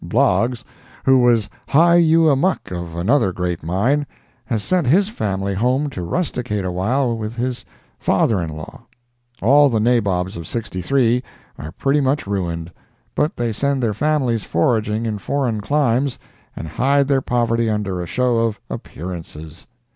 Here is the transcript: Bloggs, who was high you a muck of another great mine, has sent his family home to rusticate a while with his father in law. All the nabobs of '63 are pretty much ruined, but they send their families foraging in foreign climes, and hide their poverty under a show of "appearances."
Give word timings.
Bloggs, 0.03 0.63
who 1.05 1.19
was 1.19 1.47
high 1.67 1.97
you 1.97 2.27
a 2.27 2.35
muck 2.35 2.71
of 2.71 2.95
another 2.95 3.31
great 3.31 3.61
mine, 3.61 4.07
has 4.45 4.63
sent 4.63 4.87
his 4.87 5.09
family 5.09 5.53
home 5.53 5.91
to 5.91 6.01
rusticate 6.01 6.65
a 6.65 6.71
while 6.71 7.15
with 7.15 7.35
his 7.35 7.63
father 7.99 8.41
in 8.41 8.49
law. 8.49 8.81
All 9.43 9.69
the 9.69 9.79
nabobs 9.79 10.35
of 10.35 10.47
'63 10.47 11.21
are 11.59 11.71
pretty 11.73 12.01
much 12.01 12.25
ruined, 12.25 12.71
but 13.13 13.35
they 13.37 13.53
send 13.53 13.83
their 13.83 13.93
families 13.93 14.43
foraging 14.43 15.05
in 15.05 15.19
foreign 15.19 15.61
climes, 15.61 16.17
and 16.55 16.67
hide 16.67 17.07
their 17.07 17.21
poverty 17.21 17.69
under 17.69 18.01
a 18.01 18.07
show 18.07 18.39
of 18.39 18.59
"appearances." 18.71 19.67